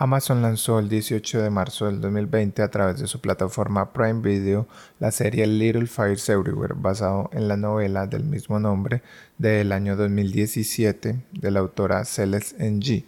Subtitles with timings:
[0.00, 4.68] Amazon lanzó el 18 de marzo del 2020 a través de su plataforma Prime Video
[5.00, 9.02] la serie Little Fires Everywhere, basado en la novela del mismo nombre
[9.38, 13.04] del año 2017 de la autora Celeste Ng.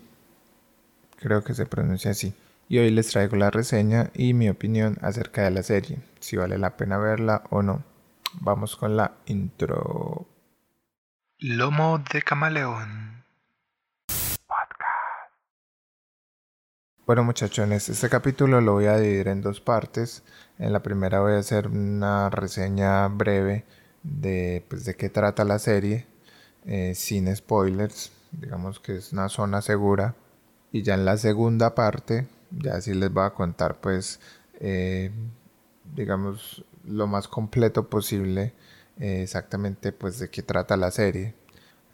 [1.20, 2.34] Creo que se pronuncia así.
[2.68, 6.58] Y hoy les traigo la reseña y mi opinión acerca de la serie, si vale
[6.58, 7.84] la pena verla o no.
[8.40, 10.26] Vamos con la intro.
[11.38, 13.19] Lomo de camaleón.
[17.10, 20.22] Bueno muchachones, este capítulo lo voy a dividir en dos partes.
[20.60, 23.64] En la primera voy a hacer una reseña breve
[24.04, 26.06] de, pues, de qué trata la serie,
[26.66, 30.14] eh, sin spoilers, digamos que es una zona segura.
[30.70, 34.20] Y ya en la segunda parte, ya sí les voy a contar pues,
[34.60, 35.10] eh,
[35.96, 38.54] digamos, lo más completo posible
[39.00, 41.34] eh, exactamente pues de qué trata la serie.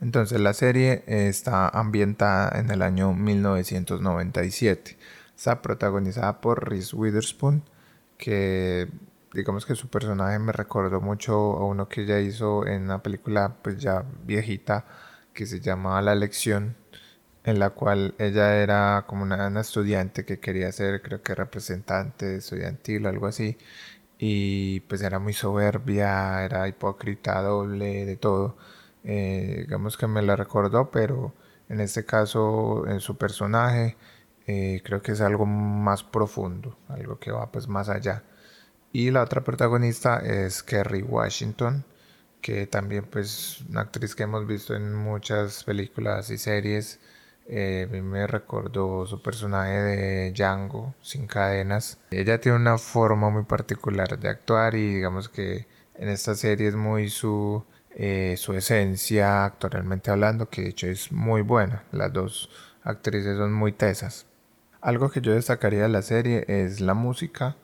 [0.00, 4.96] Entonces la serie está ambientada en el año 1997.
[5.36, 7.62] Está protagonizada por Reese Witherspoon,
[8.18, 8.88] que
[9.32, 13.56] digamos que su personaje me recordó mucho a uno que ella hizo en una película
[13.62, 14.86] pues ya viejita
[15.34, 16.76] que se llamaba La Lección,
[17.44, 22.36] en la cual ella era como una, una estudiante que quería ser creo que representante
[22.36, 23.58] estudiantil o algo así
[24.18, 28.56] y pues era muy soberbia, era hipócrita, doble, de todo
[29.06, 31.32] eh, digamos que me la recordó, pero
[31.68, 33.96] en este caso, en su personaje,
[34.46, 38.24] eh, creo que es algo más profundo, algo que va pues más allá.
[38.92, 41.84] Y la otra protagonista es Kerry Washington,
[42.40, 46.98] que también pues una actriz que hemos visto en muchas películas y series.
[47.48, 51.98] Eh, me recordó su personaje de Django, sin cadenas.
[52.10, 56.74] Ella tiene una forma muy particular de actuar y digamos que en esta serie es
[56.74, 57.64] muy su
[57.98, 61.84] eh, su esencia actualmente hablando, que de hecho es muy buena.
[61.92, 62.50] Las dos
[62.82, 64.26] actrices son muy tesas.
[64.82, 67.56] Algo que yo destacaría de la serie es la música,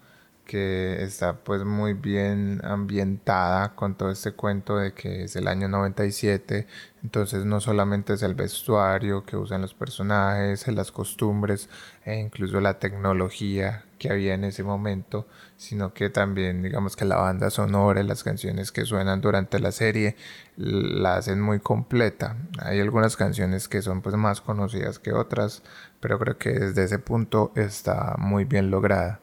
[0.47, 5.69] que está pues muy bien ambientada con todo este cuento de que es el año
[5.69, 6.67] 97,
[7.03, 11.69] entonces no solamente es el vestuario que usan los personajes, las costumbres
[12.05, 17.19] e incluso la tecnología que había en ese momento, sino que también digamos que la
[17.19, 20.17] banda sonora las canciones que suenan durante la serie
[20.57, 22.37] la hacen muy completa.
[22.59, 25.63] Hay algunas canciones que son pues más conocidas que otras,
[26.01, 29.21] pero creo que desde ese punto está muy bien lograda.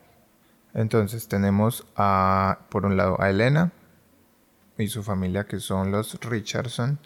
[0.73, 3.73] Entonces tenemos a por un lado a Elena
[4.77, 6.99] y su familia que son los Richardson.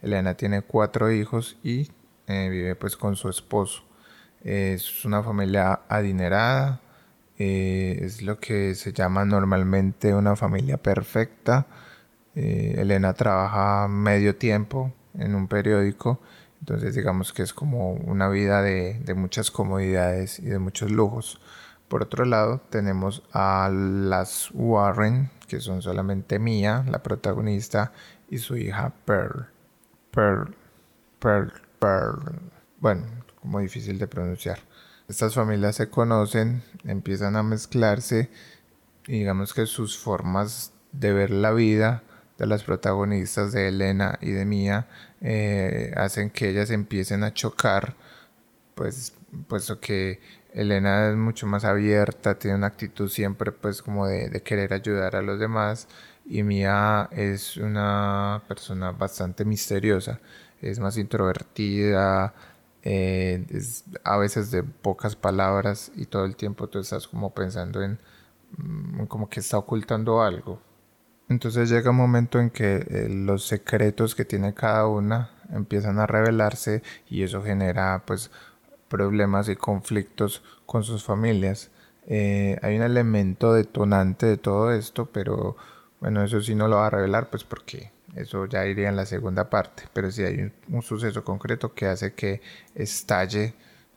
[0.00, 1.90] Elena tiene cuatro hijos y
[2.26, 3.82] eh, vive pues con su esposo.
[4.42, 6.80] Es una familia adinerada,
[7.38, 11.66] eh, es lo que se llama normalmente una familia perfecta.
[12.34, 16.20] Eh, Elena trabaja medio tiempo en un periódico,
[16.60, 21.40] entonces digamos que es como una vida de, muchas comodidades y de muchos lujos.
[21.88, 27.92] Por otro lado, tenemos a las Warren, que son solamente Mia, la protagonista,
[28.28, 29.46] y su hija Pearl.
[30.10, 30.54] Pearl,
[31.18, 32.40] Pearl, Pearl.
[32.80, 33.06] Bueno,
[33.40, 34.58] como difícil de pronunciar
[35.08, 38.28] estas familias se conocen, empiezan a mezclarse
[39.06, 42.02] y digamos que sus formas de ver la vida
[42.36, 44.86] de las protagonistas de Elena y de Mía
[45.22, 47.96] eh, hacen que ellas empiecen a chocar,
[48.74, 49.14] pues
[49.48, 50.20] puesto que
[50.52, 55.16] Elena es mucho más abierta, tiene una actitud siempre pues como de, de querer ayudar
[55.16, 55.88] a los demás
[56.26, 60.20] y Mía es una persona bastante misteriosa,
[60.60, 62.34] es más introvertida,
[62.82, 67.82] eh, es a veces de pocas palabras y todo el tiempo tú estás como pensando
[67.82, 67.98] en
[68.56, 70.60] mm, como que está ocultando algo.
[71.28, 76.06] Entonces llega un momento en que eh, los secretos que tiene cada una empiezan a
[76.06, 78.30] revelarse y eso genera pues
[78.88, 81.70] problemas y conflictos con sus familias.
[82.06, 85.56] Eh, hay un elemento detonante de todo esto, pero
[86.00, 89.06] bueno, eso sí no lo va a revelar pues porque eso ya iría en la
[89.06, 92.40] segunda parte, pero si hay un, suceso concreto que hace que
[92.74, 93.54] estalle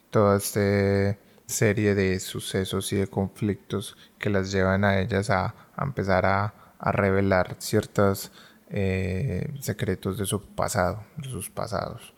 [0.10, 6.26] toda esta serie de sucesos y de conflictos que las llevan a ellas a, empezar
[6.26, 8.32] a, revelar ciertos
[8.70, 12.16] eh, secretos de su pasado, de sus pasados.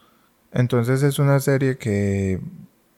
[0.53, 2.39] Entonces es una serie que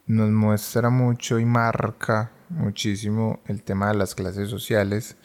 [0.05, 5.17] nos muestra mucho y marca muchísimo el tema de las clases sociales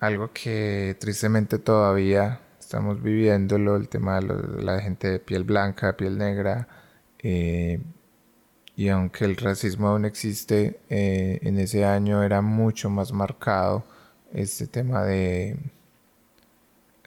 [0.00, 2.40] algo que tristemente todavía
[2.70, 6.68] estamos viviéndolo, el tema de, la gente de piel blanca, piel negra,
[7.18, 7.80] eh,
[8.76, 13.82] y aunque el racismo aún existe, eh, en ese año era mucho más marcado
[14.32, 15.58] este tema de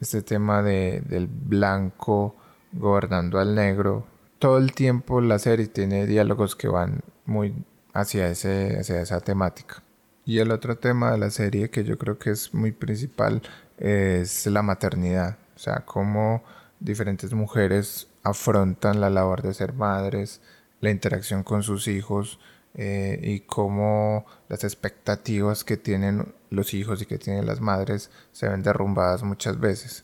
[0.02, 2.36] este tema de, del blanco
[2.74, 4.06] gobernando al negro.
[4.40, 7.56] Todo el tiempo la serie tiene diálogos que van muy
[7.94, 9.82] hacia, ese, hacia esa temática.
[10.26, 13.42] Y el otro tema de la serie que yo creo que es muy principal
[13.78, 16.44] es la maternidad, o sea, cómo
[16.80, 20.42] diferentes mujeres afrontan la labor de ser madres,
[20.82, 22.40] la interacción con sus hijos
[22.76, 28.48] eh, y cómo las expectativas que tienen los hijos y que tienen las madres se
[28.48, 30.04] ven derrumbadas muchas veces.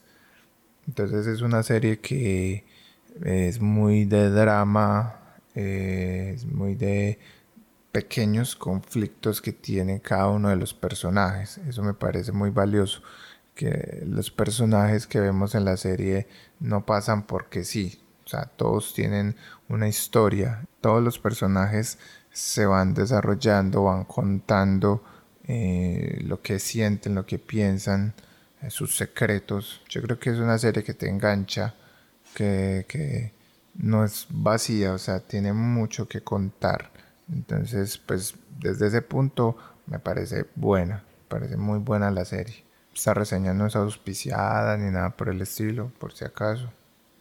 [0.88, 2.66] Entonces es una serie que
[3.24, 5.20] es muy de drama,
[5.56, 7.20] eh, es muy de
[7.92, 11.60] pequeños conflictos que tiene cada uno de los personajes.
[11.68, 13.02] Eso me parece muy valioso.
[13.60, 16.28] Que los personajes que vemos en la serie
[16.62, 18.02] no pasan porque sí.
[18.26, 19.36] O sea, todos tienen
[19.68, 20.66] una historia.
[20.80, 21.98] Todos los personajes
[22.32, 25.04] se van desarrollando, van contando
[25.46, 28.14] eh, lo que sienten, lo que piensan,
[28.62, 29.82] eh, sus secretos.
[29.90, 31.76] Yo creo que es una serie que te engancha,
[32.34, 33.34] que, que
[33.76, 36.92] no es vacía, o sea, tiene mucho que contar.
[37.30, 42.69] Entonces, pues desde ese punto me parece buena, me parece muy buena la serie.
[43.00, 46.70] Esta reseña no es auspiciada ni nada por el estilo, por si acaso.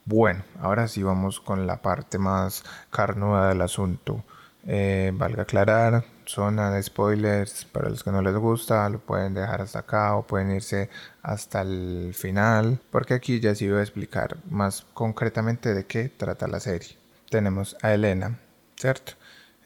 [0.06, 4.24] Bueno, ahora sí vamos con la parte más carnuda del asunto.
[4.66, 9.60] Eh, valga aclarar, zona de spoilers para los que no les gusta, lo pueden dejar
[9.60, 10.90] hasta acá o pueden irse
[11.22, 16.48] hasta el final, porque aquí ya sí voy a explicar más concretamente de qué trata
[16.48, 16.98] la serie.
[17.30, 18.36] Tenemos a Elena,
[18.74, 19.12] ¿cierto?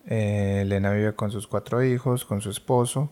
[0.06, 3.10] Eh, Elena vive con sus cuatro hijos, con su esposo.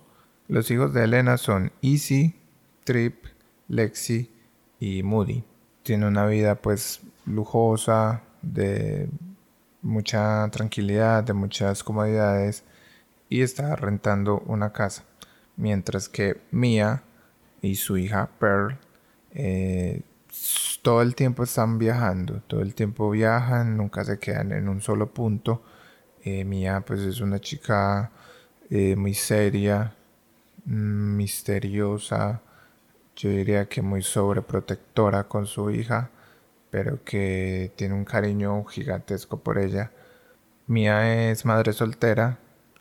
[0.48, 2.39] Los hijos de Elena son Easy,
[2.84, 3.24] Trip,
[3.68, 4.30] Lexi
[4.78, 5.44] y Moody.
[5.82, 9.08] Tiene una vida pues lujosa, de
[9.82, 12.64] mucha tranquilidad, de muchas comodidades
[13.28, 15.04] y está rentando una casa.
[15.56, 17.02] Mientras que Mia
[17.62, 18.78] y su hija Pearl
[19.32, 20.02] eh,
[20.82, 25.12] todo el tiempo están viajando, todo el tiempo viajan, nunca se quedan en un solo
[25.12, 25.62] punto
[26.22, 28.10] eh, Mía pues es una chica
[28.68, 29.94] eh, muy seria,
[30.64, 32.42] mm, misteriosa,
[33.16, 36.10] yo diría que muy sobreprotectora con su hija,
[36.70, 39.92] pero que tiene un cariño gigantesco por ella.
[40.66, 42.38] Mía es madre soltera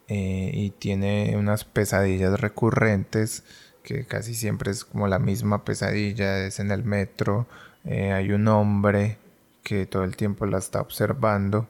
[0.07, 3.43] eh, y tiene unas pesadillas recurrentes
[3.83, 7.47] que casi siempre es como la misma pesadilla, es en el metro,
[7.85, 9.17] hay un hombre
[9.63, 11.67] que todo el tiempo la está observando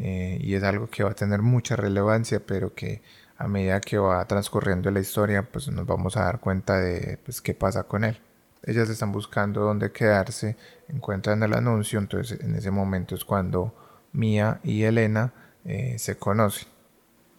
[0.00, 3.02] eh, y es algo que va a tener mucha relevancia, pero que
[3.42, 7.40] a medida que va transcurriendo la historia, pues nos vamos a dar cuenta de pues,
[7.40, 8.20] qué pasa con él.
[8.62, 10.56] Ellas están buscando dónde quedarse,
[10.88, 13.74] encuentran el anuncio, entonces en ese momento es cuando
[14.12, 15.32] Mia y Elena
[15.64, 16.68] eh, se conocen.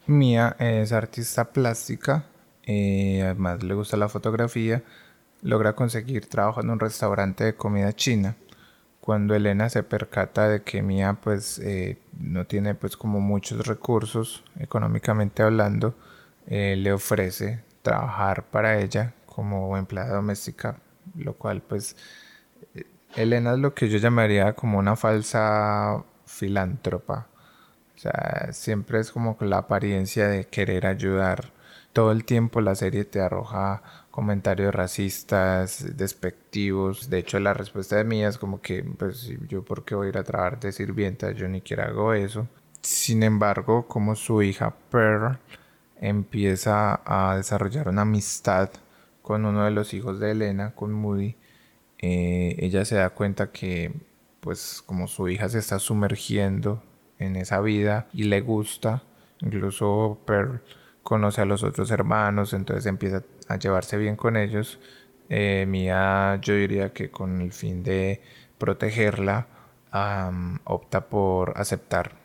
[0.05, 2.25] Mia es artista plástica,
[2.63, 4.83] eh, además le gusta la fotografía,
[5.41, 8.35] logra conseguir trabajo en un restaurante de comida china
[9.03, 14.45] cuando Elena se percata de que Mía pues eh, no tiene pues como muchos recursos
[14.57, 15.93] económicamente hablando,
[16.47, 20.77] eh, le ofrece trabajar para ella como empleada doméstica,
[21.17, 21.97] lo cual pues
[22.75, 22.85] eh,
[23.17, 27.27] Elena es lo que yo llamaría como una falsa filántropa.
[27.97, 31.51] O sea, siempre es como la apariencia de querer ayudar.
[31.91, 33.83] Todo el tiempo la serie te arroja
[34.13, 37.09] comentarios racistas, despectivos.
[37.09, 40.09] De hecho, la respuesta de mí es como que, pues, yo por qué voy a
[40.11, 42.47] ir a de sirvienta, yo ni quiera hago eso.
[42.81, 45.39] Sin embargo, como su hija Pearl
[45.99, 48.69] empieza a desarrollar una amistad
[49.23, 51.35] con uno de los hijos de Elena, con Moody,
[51.97, 53.93] eh, ella se da cuenta que,
[54.41, 56.83] pues, como su hija se está sumergiendo
[57.17, 59.01] en esa vida y le gusta,
[59.41, 60.61] incluso Pearl
[61.03, 64.79] conoce a los otros hermanos, entonces empieza a llevarse bien con ellos.
[65.29, 68.21] Eh, Mía, yo diría que con el fin de
[68.57, 69.47] protegerla,
[70.63, 72.23] opta por aceptar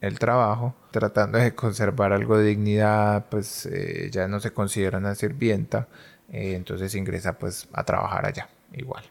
[0.00, 5.14] el trabajo, tratando de conservar algo de dignidad, pues eh, ya no se considera una
[5.14, 5.88] sirvienta,
[6.30, 9.04] eh, entonces ingresa pues a trabajar allá, igual.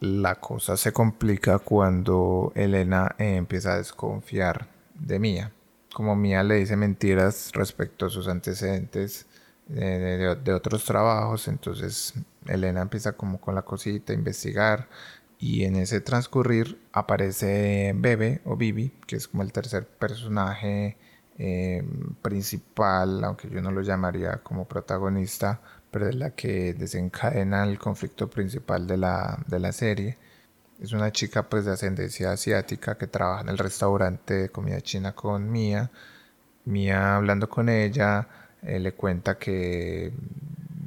[0.00, 5.52] La cosa se complica cuando Elena empieza a desconfiar de Mía.
[5.96, 9.24] Como Mía le dice mentiras respecto a sus antecedentes
[9.66, 12.12] de, otros trabajos, entonces
[12.46, 14.88] Elena empieza como con la cosita a investigar
[15.38, 20.98] y en ese transcurrir aparece Bebe o Bibi, que es como el tercer personaje
[21.38, 21.82] eh,
[22.20, 28.28] principal, aunque yo no lo llamaría como protagonista, pero es la que desencadena el conflicto
[28.28, 30.18] principal de la, de la serie.
[30.80, 35.14] Es una chica pues de ascendencia asiática que trabaja en el restaurante de comida china
[35.14, 35.90] con Mia.
[36.66, 38.28] Mia hablando con ella,
[38.62, 40.12] eh, le cuenta que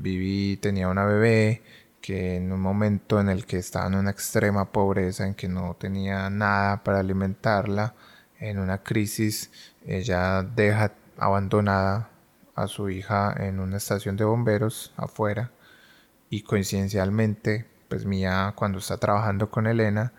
[0.02, 1.64] Vivi tenía una bebé,
[2.02, 5.76] que en un momento en el que estaba en una extrema pobreza, en que no
[5.80, 7.96] tenía nada para alimentarla,
[8.40, 9.52] en una crisis,
[9.86, 12.10] ella deja abandonada
[12.56, 15.52] a su hija en una estación de bomberos afuera
[16.30, 20.14] y coincidencialmente pues Mía cuando está trabajando con Elena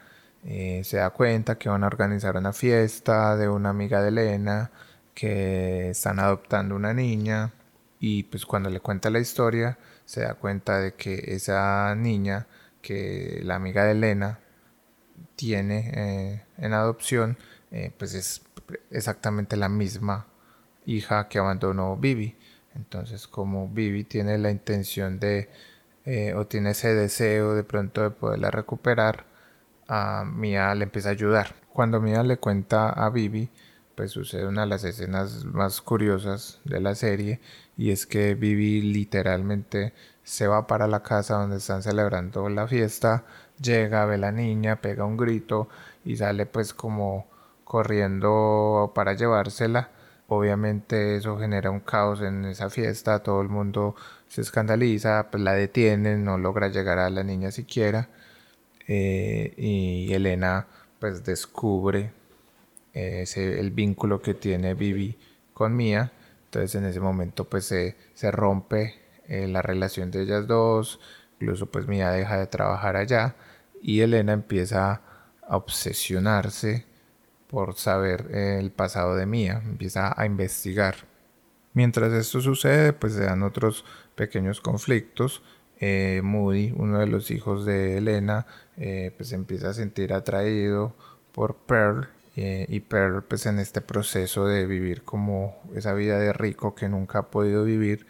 [0.44, 4.70] eh, se da cuenta que van a organizar una fiesta de una amiga de Elena
[5.14, 7.52] que están adoptando una niña
[8.00, 12.46] y pues cuando le cuenta la historia se da cuenta de que esa niña
[12.82, 14.40] que la amiga de Elena
[15.36, 17.36] tiene eh, en adopción
[17.70, 18.42] eh, pues es
[18.90, 20.26] exactamente la misma
[20.86, 22.36] hija que abandonó Vivi.
[22.74, 25.50] Entonces como Vivi tiene la intención de
[26.36, 29.24] o tiene ese deseo de pronto de poderla recuperar
[29.90, 31.54] a Mia le empieza a ayudar.
[31.72, 33.50] Cuando Mia le cuenta a Vivi,
[33.96, 37.40] pues sucede una de las escenas más curiosas de la serie
[37.76, 39.92] y es que Vivi literalmente
[40.22, 43.24] se va para la casa donde están celebrando la fiesta,
[43.60, 45.68] llega, ve a la niña, pega un grito
[46.04, 47.26] y sale pues como
[47.64, 49.90] corriendo para llevársela.
[50.32, 53.96] Obviamente eso genera un caos en esa fiesta, todo el mundo
[54.28, 58.08] se escandaliza, pues la detienen, no logra llegar a la niña siquiera
[58.86, 60.68] eh, y Elena
[61.00, 62.12] pues descubre
[62.94, 65.18] eh, ese, el vínculo que tiene Vivi
[65.52, 66.12] con Mia.
[66.44, 67.96] Entonces en ese momento pues se,
[68.30, 68.94] rompe
[69.26, 71.00] eh, la relación de ellas dos,
[71.40, 73.34] incluso pues Mia deja de trabajar allá
[73.82, 75.00] y Elena empieza
[75.42, 76.86] a obsesionarse
[77.50, 80.94] por saber el pasado de Mia, empieza a investigar.
[81.72, 85.42] Mientras esto sucede, pues se dan otros pequeños conflictos
[85.80, 90.94] eh, Moody, uno de los hijos de Elena, eh, pues empieza a sentir atraído
[91.32, 96.34] por Pearl eh, y Pearl pues en este proceso de vivir como esa vida de
[96.34, 98.06] rico que nunca ha podido vivir,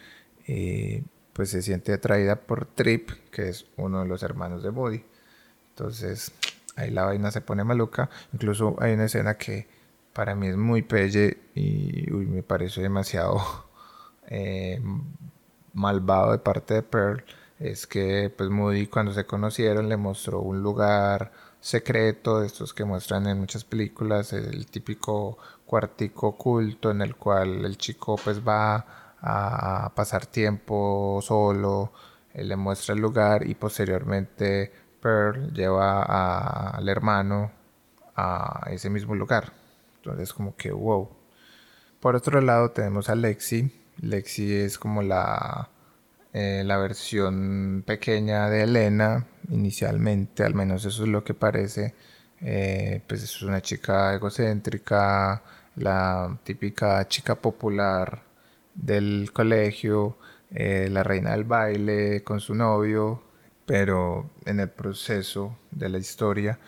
[1.32, 5.04] pues se siente atraída por Trip, que es uno de los hermanos de Moody.
[5.70, 6.32] Entonces
[6.80, 8.10] ahí la vaina se pone maluca.
[8.32, 9.68] Incluso hay una escena que
[10.12, 13.40] para mí es muy pelle y me parece demasiado
[15.74, 17.24] malvado de parte de Pearl
[17.60, 22.84] es que pues Moody cuando se conocieron le mostró un lugar secreto, de estos que
[22.84, 28.86] muestran en muchas películas, el típico cuartico oculto en el cual el chico pues va
[29.20, 31.92] a pasar tiempo solo,
[32.32, 37.52] él le muestra el lugar y posteriormente Pearl lleva al hermano
[38.16, 39.52] a ese mismo lugar.
[39.96, 41.08] Entonces como que wow.
[42.00, 43.70] Por otro lado tenemos a Lexi.
[44.00, 45.68] Lexi es como la
[46.32, 51.94] eh, la versión pequeña de Elena, inicialmente, al menos eso es lo que parece,
[52.40, 55.42] eh, pues es una chica egocéntrica,
[55.76, 58.22] la típica chica popular
[58.74, 60.18] del colegio,
[60.52, 63.22] eh, la reina del baile con su novio,
[63.70, 66.58] pero en el proceso de la historia,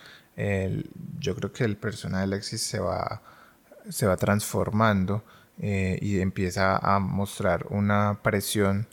[1.19, 3.23] yo creo que el personaje de Alexis se va,
[3.89, 5.25] se va transformando
[5.59, 8.87] y empieza a mostrar una presión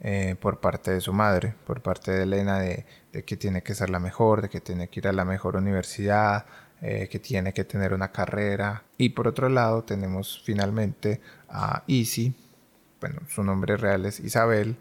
[0.00, 2.84] eh, por parte de su madre, por parte de Elena, de,
[3.24, 6.44] que tiene que ser la mejor, de que tiene que ir a la mejor universidad,
[6.82, 8.84] eh, que tiene que tener una carrera.
[8.98, 12.34] Y por otro lado tenemos finalmente a Easy,
[13.00, 14.76] bueno, su nombre real es Isabel,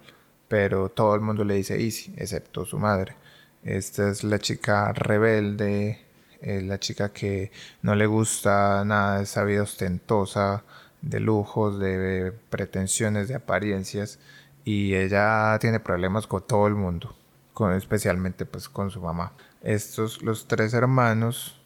[0.48, 3.16] pero todo el mundo le dice Easy, excepto su madre.
[3.64, 6.06] Esta es la chica rebelde,
[6.42, 10.64] la chica que no le gusta nada de esa vida ostentosa,
[11.02, 14.20] de lujos, de pretensiones, de apariencias
[14.66, 17.16] y ella tiene problemas con todo el mundo,
[17.54, 19.34] con, especialmente pues con su mamá.
[19.62, 21.62] Estos, los tres hermanos,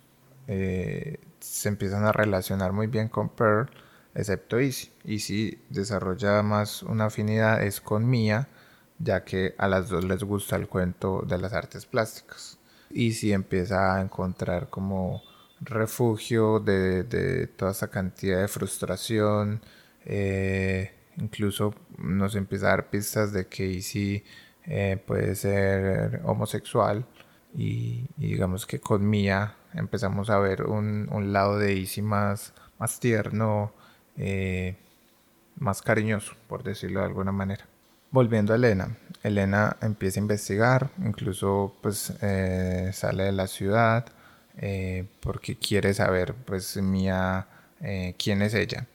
[0.47, 3.69] eh, se empiezan a relacionar muy bien con Pearl,
[4.13, 4.91] excepto Easy.
[5.05, 8.49] Easy desarrolla más una afinidad es con Mia,
[8.99, 12.59] ya que a las dos les gusta el cuento de las artes plásticas.
[12.93, 15.23] Easy empieza a encontrar como
[15.61, 19.61] refugio de, de toda esa cantidad de frustración,
[20.05, 24.23] eh, Incluso nos empieza a dar pistas de que Easy
[24.65, 27.05] eh, puede ser homosexual
[27.55, 33.73] y, digamos que con Mia empezamos a ver un, lado de Easy más, más tierno,
[34.17, 34.77] eh,
[35.57, 37.68] más cariñoso, por decirlo de alguna manera.
[38.11, 44.05] Volviendo a Elena, Elena empieza a investigar, incluso pues eh, sale de la ciudad
[45.21, 47.47] porque quiere saber pues Mia
[48.17, 48.87] quién es ella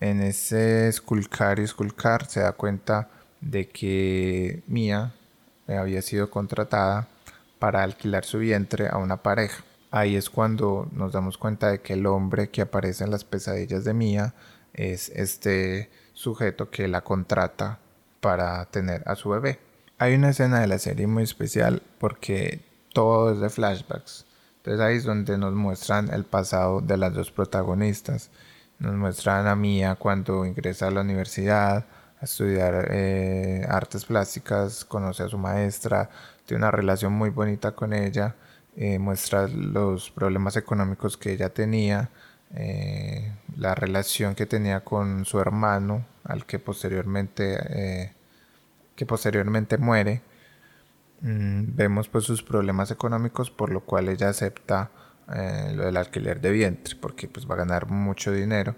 [0.00, 3.08] en ese esculcar y esculcar se da cuenta
[3.40, 5.12] de que Mía
[5.66, 7.08] había sido contratada
[7.58, 9.64] para alquilar su vientre a una pareja.
[9.90, 13.84] Ahí es cuando nos damos cuenta de que el hombre que aparece en las pesadillas
[13.84, 14.34] de Mía
[14.74, 17.78] es este sujeto que la contrata
[18.26, 19.60] para tener a su bebé.
[19.98, 22.60] Hay una escena de la serie muy especial porque
[22.92, 24.26] todo es de flashbacks.
[24.56, 28.30] Entonces ahí es donde nos muestran el pasado de las dos protagonistas
[28.80, 31.84] Nos muestran a Mía cuando ingresa a la universidad
[32.20, 36.10] a estudiar eh, artes plásticas, conoce a su maestra,
[36.46, 38.34] tiene una relación muy bonita con ella,
[38.76, 42.10] eh, muestra los problemas económicos que ella tenía,
[42.56, 48.15] eh, la relación que tenía con su hermano, al que posteriormente,
[48.96, 50.22] que posteriormente muere.
[51.20, 54.90] Mm, vemos pues sus problemas económicos, por lo cual ella acepta
[55.74, 58.76] lo del alquiler de vientre, porque pues va a ganar mucho dinero.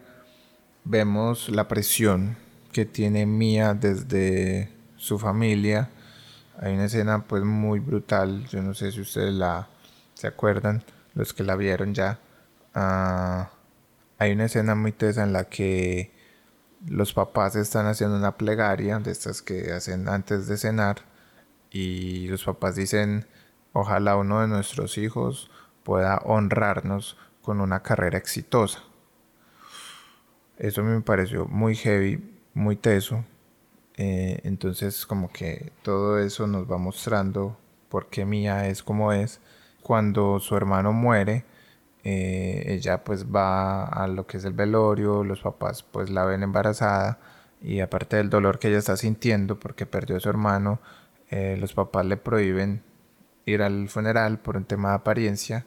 [0.84, 2.36] Vemos la presión
[2.72, 5.90] que tiene Mía desde su familia.
[6.60, 9.68] Hay una escena pues muy brutal, yo no sé si ustedes la
[10.14, 10.82] se acuerdan,
[11.14, 12.18] los que la vieron ya.
[12.74, 13.50] Ah,
[14.18, 16.12] hay una escena muy tesa en la que
[16.86, 20.98] los papás están haciendo una plegaria de estas que hacen antes de cenar
[21.70, 23.26] y los papás dicen
[23.72, 25.50] ojalá uno de nuestros hijos
[25.82, 28.82] pueda honrarnos con una carrera exitosa.
[30.58, 33.24] Eso me pareció muy heavy muy teso.
[33.96, 37.56] Eh, entonces como que todo eso nos va mostrando
[37.88, 39.40] por qué Mía es como es.
[39.82, 41.44] Cuando su hermano muere,
[42.04, 46.42] eh, ella pues va a lo que es el velorio, los papás pues la ven
[46.42, 47.18] embarazada
[47.60, 50.80] y aparte del dolor que ella está sintiendo porque perdió a su hermano,
[51.30, 52.82] eh, los papás le prohíben
[53.46, 55.66] ir al funeral por un tema de apariencia.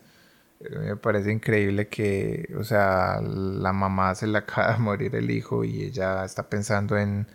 [0.59, 5.63] Me parece increíble que, o sea, la mamá se le acaba de morir el hijo
[5.63, 7.27] y ella está pensando en,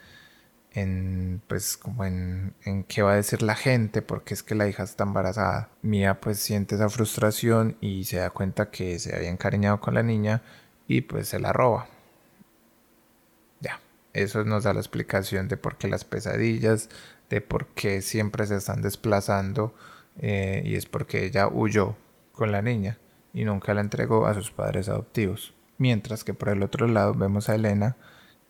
[0.77, 4.69] en pues como en, en qué va a decir la gente porque es que la
[4.69, 5.71] hija está embarazada.
[5.81, 10.03] Mía pues siente esa frustración y se da cuenta que se había encariñado con la
[10.03, 10.43] niña
[10.87, 11.89] y pues se la roba.
[13.61, 13.81] Ya,
[14.13, 16.91] eso nos da la explicación de por qué las pesadillas,
[17.31, 19.75] de por qué siempre se están desplazando
[20.19, 21.97] eh, y es porque ella huyó
[22.33, 22.99] con la niña
[23.33, 25.55] y nunca la entregó a sus padres adoptivos.
[25.79, 27.97] Mientras que por el otro lado vemos a Elena,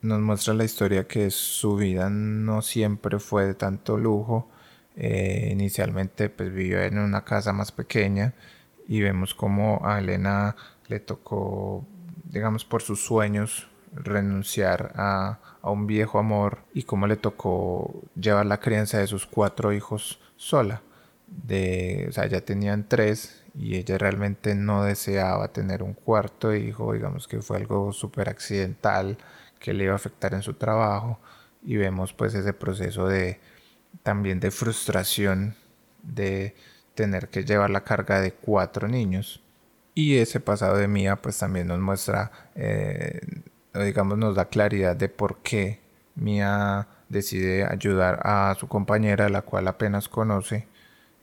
[0.06, 4.48] nos muestra la historia que su vida no siempre fue de tanto lujo.
[4.96, 8.32] Eh, inicialmente pues vivió en una casa más pequeña
[8.88, 10.56] y vemos como a Elena
[10.88, 11.84] le tocó,
[12.24, 18.46] digamos, por sus sueños renunciar a, a, un viejo amor y cómo le tocó llevar
[18.46, 20.82] la crianza de sus cuatro hijos sola.
[21.26, 26.92] De, o sea, ya tenían tres y ella realmente no deseaba tener un cuarto hijo,
[26.92, 29.18] digamos que fue algo súper accidental
[29.66, 31.18] que le iba a afectar en su trabajo
[31.64, 33.40] y vemos pues ese proceso de
[34.04, 35.56] también de frustración
[36.04, 36.54] de
[36.94, 39.42] tener que llevar la carga de cuatro niños
[39.92, 43.18] y ese pasado de Mía pues también nos muestra eh,
[43.74, 45.80] digamos nos da claridad de por qué
[46.14, 50.68] Mía decide ayudar a su compañera la cual apenas conoce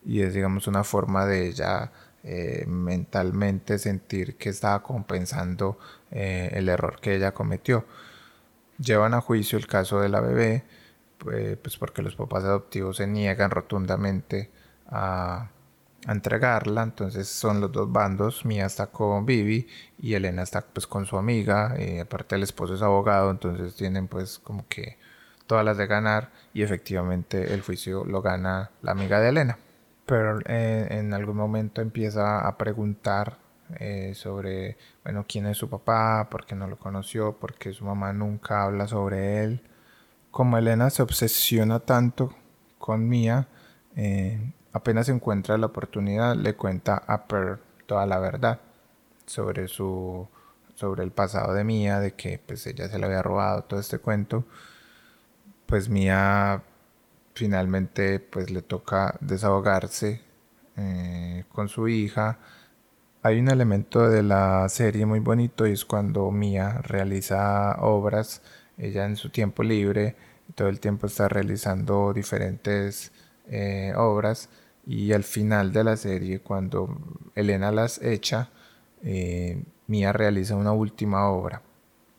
[0.06, 1.94] y es digamos una forma de ella
[2.26, 5.80] eh, mentalmente sentir que estaba compensando
[6.12, 7.86] eh, el error que ella cometió.
[8.84, 10.64] Llevan a juicio el caso de la bebé,
[11.18, 14.52] pues, pues porque los papás adoptivos se niegan rotundamente
[14.88, 15.50] a,
[16.08, 19.68] entregarla, entonces son los dos bandos, Mía está con Vivi
[19.98, 24.08] y Elena está pues con su amiga, y aparte el esposo es abogado, entonces tienen
[24.08, 24.98] pues como que
[25.48, 29.58] todas las de ganar y efectivamente el juicio lo gana la amiga de Elena.
[30.06, 33.38] Pero eh, en algún momento empieza a preguntar
[33.80, 37.86] eh, sobre, bueno, quién es su papá, por qué no lo conoció, por qué su
[37.86, 39.62] mamá nunca habla sobre él.
[40.32, 42.34] Como Elena se obsesiona tanto
[42.80, 43.48] con Mia,
[43.96, 48.60] eh, apenas encuentra la oportunidad, le cuenta a Per toda la verdad
[49.26, 50.28] sobre su
[50.76, 54.00] sobre el pasado de Mia, de que pues ella se le había robado todo este
[54.00, 54.46] cuento.
[55.66, 56.64] Pues Mia
[57.36, 60.22] finalmente pues le toca desahogarse
[60.78, 62.40] eh, con su hija.
[63.26, 68.42] Hay un elemento de la serie muy bonito y es cuando Mia realiza obras,
[68.78, 70.18] ella en su tiempo libre,
[70.56, 73.14] todo el tiempo está realizando diferentes
[73.48, 74.50] eh, obras
[74.86, 76.98] y al final de la serie cuando
[77.34, 78.50] Elena las echa,
[79.04, 81.62] eh, Mia realiza una última obra.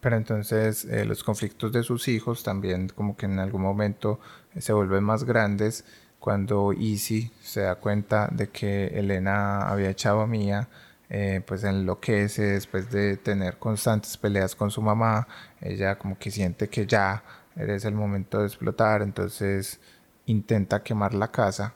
[0.01, 4.21] Pero entonces eh, los conflictos de sus hijos también como que en algún momento
[4.55, 5.85] eh, se vuelven más grandes
[6.19, 10.71] cuando Easy se da cuenta de que Elena había echado a Mía,
[11.11, 15.27] eh, pues enloquece después de tener constantes peleas con su mamá,
[15.61, 17.23] ella como que siente que ya
[17.57, 19.81] es el momento de explotar, entonces
[20.27, 21.75] intenta quemar la casa,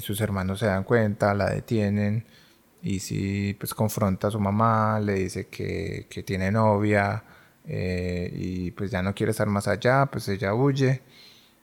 [0.00, 2.24] sus hermanos se dan cuenta, la detienen,
[2.86, 7.24] y si pues confronta a su mamá, le dice que, tiene novia
[7.64, 11.02] eh, y pues ya no quiere estar más allá, pues ella huye,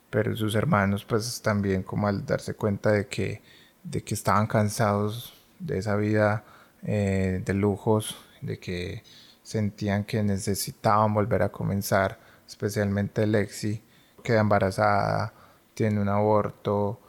[0.10, 3.42] pero sus hermanos pues también como al darse cuenta de que,
[3.84, 6.44] de que estaban cansados de esa vida
[6.84, 9.04] eh, de lujos, de que
[9.42, 13.82] sentían que necesitaban volver a comenzar, especialmente Lexi,
[14.24, 15.34] queda embarazada,
[15.74, 17.00] tiene un aborto,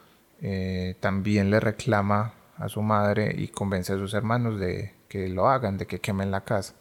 [0.41, 5.49] eh, también le reclama a su madre y convence a sus hermanos de que lo
[5.49, 6.75] hagan, de que quemen la casa.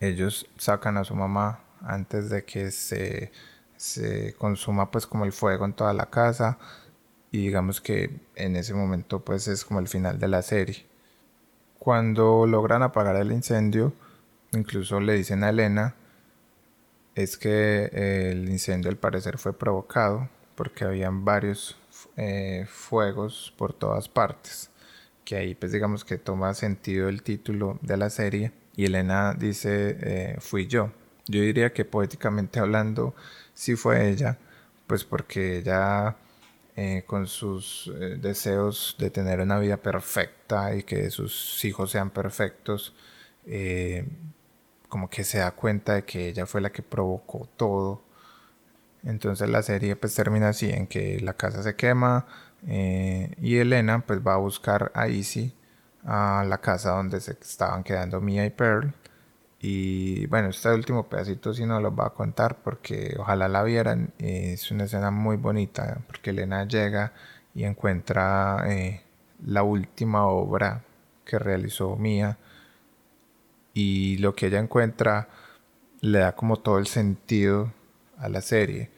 [0.00, 3.32] Ellos sacan a su mamá antes de que se,
[3.76, 6.58] se consuma pues como el fuego en toda la casa
[7.30, 10.87] y digamos que en ese momento pues es como el final de la serie.
[11.78, 13.92] Cuando logran apagar el incendio,
[14.52, 15.94] incluso le dicen a Elena,
[17.14, 17.90] es que
[18.30, 21.76] el incendio al parecer fue provocado porque habían varios
[22.16, 24.70] eh, fuegos por todas partes.
[25.24, 28.52] Que ahí pues digamos que toma sentido el título de la serie.
[28.76, 30.92] Y Elena dice, eh, fui yo.
[31.26, 33.14] Yo diría que poéticamente hablando,
[33.54, 34.38] sí fue ella,
[34.86, 36.16] pues porque ella
[36.78, 42.94] eh, con sus deseos de tener una vida perfecta y que sus hijos sean perfectos,
[44.88, 48.08] como que se da cuenta de que ella fue la que provocó todo
[49.04, 52.26] entonces la serie pues termina así, en que la casa se quema
[52.66, 55.54] eh, y Elena pues va a buscar a Izzy
[56.04, 58.92] a la casa donde se estaban quedando Mia y Pearl.
[59.60, 64.12] Y bueno, este último pedacito sí no lo va a contar porque ojalá la vieran.
[64.18, 67.12] Es una escena muy bonita porque Elena llega
[67.54, 69.02] y encuentra eh,
[69.44, 70.82] la última obra
[71.24, 72.38] que realizó Mia
[73.74, 75.28] y lo que ella encuentra
[76.00, 77.72] le da como todo el sentido
[78.18, 78.90] a la serie.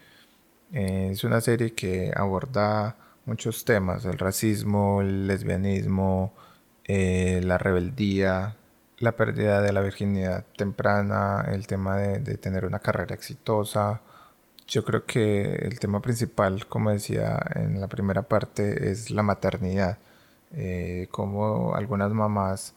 [0.73, 2.97] Eh, es una serie que aborda
[3.27, 6.33] muchos temas, el racismo, el lesbianismo,
[6.85, 8.57] eh, la rebeldía,
[9.01, 14.03] la pérdida de la virginidad temprana, el tema de, tener una carrera exitosa.
[14.69, 19.99] Yo creo que el tema principal, como decía en la primera parte, es la maternidad.
[20.53, 22.75] Eh, como algunas mamás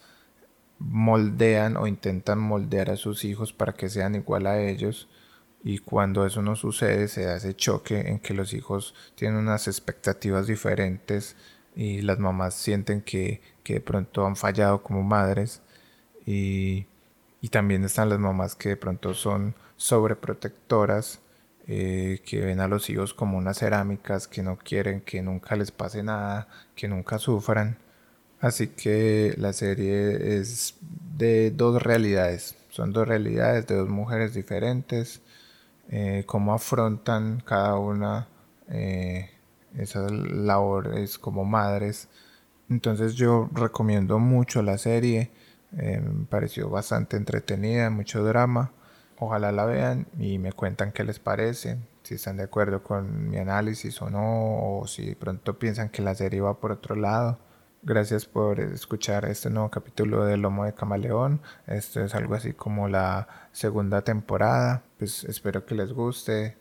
[0.79, 5.09] moldean o intentan moldear a sus hijos para que sean igual a ellos
[5.63, 9.67] y cuando eso no sucede se da ese choque en que los hijos tienen unas
[9.67, 11.35] expectativas diferentes
[11.75, 15.61] y las mamás sienten que, de pronto han fallado como madres
[16.25, 16.87] y,
[17.51, 21.19] también están las mamás que de pronto son sobreprotectoras
[21.67, 25.71] eh, que ven a los hijos como unas cerámicas que no quieren que nunca les
[25.71, 27.77] pase nada que nunca sufran.
[28.39, 30.77] Así que la serie es
[31.17, 32.55] de dos realidades.
[32.69, 35.21] Son dos realidades de dos mujeres diferentes
[35.89, 38.27] eh, cómo afrontan cada una
[38.69, 39.29] eh,
[39.77, 42.07] esas labores como madres.
[42.69, 45.31] Entonces yo recomiendo mucho la serie,
[45.77, 48.71] eh, me pareció bastante entretenida, mucho drama.
[49.19, 53.37] Ojalá la vean y me cuentan qué les parece, si están de acuerdo con mi
[53.37, 57.39] análisis o no, o si pronto piensan que la serie va por otro lado.
[57.85, 61.41] Gracias por escuchar este nuevo capítulo de Lomo de Camaleón.
[61.67, 64.83] Esto es algo así como la segunda temporada.
[64.97, 66.55] Pues espero que les guste.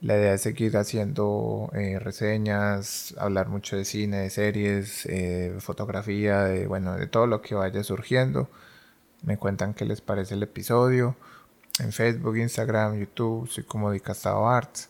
[0.00, 6.44] La idea es seguir haciendo eh, reseñas, hablar mucho de cine, de series, eh, fotografía,
[6.44, 8.48] de bueno, de todo lo que vaya surgiendo.
[9.22, 11.16] Me cuentan qué les parece el episodio.
[11.80, 14.88] En Facebook, Instagram, YouTube, soy como Dicastado Arts.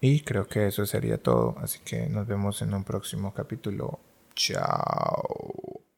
[0.00, 1.56] Y creo que eso sería todo.
[1.62, 4.00] Así que nos vemos en un próximo capítulo.
[4.36, 5.89] Ciao.